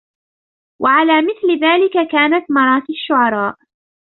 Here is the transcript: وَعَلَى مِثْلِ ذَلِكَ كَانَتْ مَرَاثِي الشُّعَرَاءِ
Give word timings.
وَعَلَى 0.81 1.21
مِثْلِ 1.21 1.49
ذَلِكَ 1.63 2.11
كَانَتْ 2.11 2.51
مَرَاثِي 2.51 2.93
الشُّعَرَاءِ 2.93 3.57